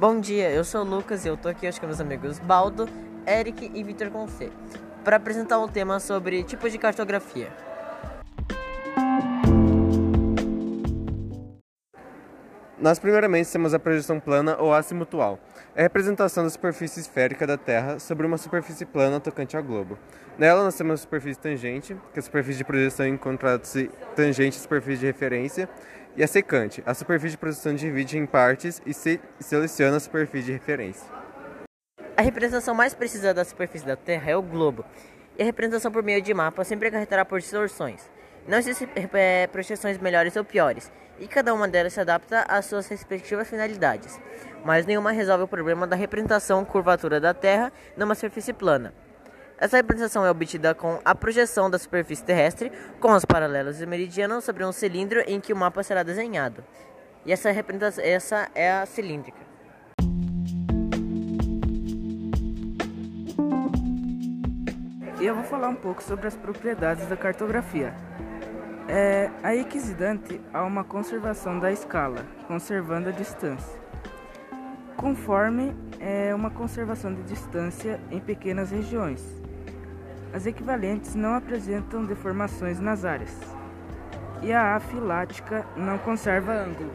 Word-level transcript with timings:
Bom 0.00 0.18
dia, 0.18 0.50
eu 0.50 0.64
sou 0.64 0.80
o 0.80 0.84
Lucas 0.88 1.26
e 1.26 1.28
eu 1.28 1.36
tô 1.36 1.46
aqui 1.46 1.68
hoje 1.68 1.78
com 1.78 1.84
meus 1.84 2.00
amigos 2.00 2.38
Baldo, 2.38 2.88
Eric 3.28 3.70
e 3.74 3.84
Vitor 3.84 4.08
Conce 4.08 4.50
para 5.04 5.16
apresentar 5.16 5.58
um 5.58 5.68
tema 5.68 6.00
sobre 6.00 6.42
tipos 6.42 6.72
de 6.72 6.78
cartografia. 6.78 7.52
Nós 12.78 12.98
primeiramente 12.98 13.52
temos 13.52 13.74
a 13.74 13.78
projeção 13.78 14.18
plana 14.18 14.56
ou 14.58 14.72
azimutual. 14.72 15.38
É 15.76 15.80
a 15.80 15.82
representação 15.82 16.44
da 16.44 16.50
superfície 16.50 17.00
esférica 17.00 17.46
da 17.46 17.58
Terra 17.58 17.98
sobre 17.98 18.26
uma 18.26 18.38
superfície 18.38 18.86
plana 18.86 19.20
tocante 19.20 19.54
ao 19.54 19.62
globo. 19.62 19.98
Nela 20.38 20.64
nós 20.64 20.74
temos 20.74 20.94
a 20.94 20.96
superfície 20.96 21.38
tangente, 21.38 21.94
que 22.14 22.18
é 22.18 22.20
a 22.20 22.22
superfície 22.22 22.56
de 22.56 22.64
projeção 22.64 23.06
encontrada-se 23.06 23.90
tangente 24.16 24.56
à 24.56 24.62
superfície 24.62 25.00
de 25.00 25.06
referência, 25.06 25.68
e 26.16 26.22
a 26.22 26.26
secante. 26.26 26.82
A 26.86 26.94
superfície 26.94 27.32
de 27.32 27.38
projeção 27.38 27.74
divide 27.74 28.18
em 28.18 28.26
partes 28.26 28.80
e 28.84 28.92
se 28.92 29.20
seleciona 29.38 29.96
a 29.96 30.00
superfície 30.00 30.46
de 30.46 30.52
referência. 30.52 31.06
A 32.16 32.22
representação 32.22 32.74
mais 32.74 32.92
precisa 32.92 33.32
da 33.32 33.44
superfície 33.44 33.86
da 33.86 33.96
Terra 33.96 34.30
é 34.30 34.36
o 34.36 34.42
globo, 34.42 34.84
e 35.38 35.42
a 35.42 35.44
representação 35.44 35.90
por 35.90 36.02
meio 36.02 36.20
de 36.20 36.34
mapa 36.34 36.64
sempre 36.64 36.88
acarretará 36.88 37.24
por 37.24 37.40
distorções. 37.40 38.10
Não 38.46 38.58
existem 38.58 38.88
é, 39.14 39.46
projeções 39.46 39.98
melhores 39.98 40.36
ou 40.36 40.44
piores, 40.44 40.92
e 41.18 41.26
cada 41.26 41.54
uma 41.54 41.68
delas 41.68 41.92
se 41.92 42.00
adapta 42.00 42.42
às 42.48 42.66
suas 42.66 42.88
respectivas 42.88 43.48
finalidades, 43.48 44.20
mas 44.64 44.86
nenhuma 44.86 45.12
resolve 45.12 45.44
o 45.44 45.48
problema 45.48 45.86
da 45.86 45.96
representação 45.96 46.64
curvatura 46.64 47.20
da 47.20 47.32
Terra 47.32 47.72
numa 47.96 48.14
superfície 48.14 48.52
plana. 48.52 48.92
Essa 49.60 49.76
representação 49.76 50.24
é 50.24 50.30
obtida 50.30 50.74
com 50.74 50.98
a 51.04 51.14
projeção 51.14 51.68
da 51.68 51.78
superfície 51.78 52.24
terrestre 52.24 52.72
com 52.98 53.12
os 53.12 53.26
paralelos 53.26 53.78
e 53.82 53.84
meridianos 53.84 54.42
sobre 54.42 54.64
um 54.64 54.72
cilindro 54.72 55.20
em 55.26 55.38
que 55.38 55.52
o 55.52 55.56
mapa 55.56 55.82
será 55.82 56.02
desenhado. 56.02 56.64
E 57.26 57.32
essa 57.32 57.50
representação 57.50 58.02
essa 58.02 58.48
é 58.54 58.72
a 58.72 58.86
cilíndrica. 58.86 59.38
Eu 65.20 65.34
vou 65.34 65.44
falar 65.44 65.68
um 65.68 65.76
pouco 65.76 66.02
sobre 66.02 66.26
as 66.26 66.34
propriedades 66.34 67.06
da 67.06 67.16
cartografia. 67.16 67.92
É, 68.88 69.30
a 69.42 69.54
equidistante 69.54 70.40
há 70.54 70.64
uma 70.64 70.84
conservação 70.84 71.60
da 71.60 71.70
escala, 71.70 72.24
conservando 72.48 73.10
a 73.10 73.12
distância. 73.12 73.78
Conforme 74.96 75.76
é 76.00 76.34
uma 76.34 76.50
conservação 76.50 77.12
de 77.12 77.22
distância 77.24 78.00
em 78.10 78.18
pequenas 78.18 78.70
regiões. 78.70 79.40
As 80.32 80.46
equivalentes 80.46 81.16
não 81.16 81.34
apresentam 81.34 82.04
deformações 82.04 82.78
nas 82.78 83.04
áreas. 83.04 83.36
E 84.42 84.52
a 84.52 84.76
afilática 84.76 85.66
não 85.76 85.98
conserva 85.98 86.52
ângulo. 86.52 86.92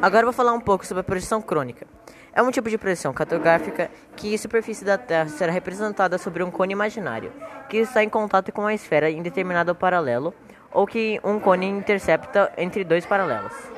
Agora 0.00 0.24
vou 0.24 0.32
falar 0.32 0.54
um 0.54 0.60
pouco 0.60 0.86
sobre 0.86 1.02
a 1.02 1.04
projeção 1.04 1.42
crônica. 1.42 1.86
É 2.32 2.40
um 2.40 2.50
tipo 2.50 2.70
de 2.70 2.78
projeção 2.78 3.12
cartográfica 3.12 3.90
que 4.16 4.34
a 4.34 4.38
superfície 4.38 4.84
da 4.84 4.96
Terra 4.96 5.28
será 5.28 5.52
representada 5.52 6.16
sobre 6.16 6.42
um 6.42 6.50
cone 6.50 6.72
imaginário, 6.72 7.32
que 7.68 7.78
está 7.78 8.02
em 8.02 8.08
contato 8.08 8.50
com 8.52 8.62
uma 8.62 8.74
esfera 8.74 9.10
em 9.10 9.22
determinado 9.22 9.74
paralelo, 9.74 10.32
ou 10.72 10.86
que 10.86 11.20
um 11.22 11.38
cone 11.40 11.66
intercepta 11.66 12.52
entre 12.56 12.84
dois 12.84 13.04
paralelos. 13.04 13.77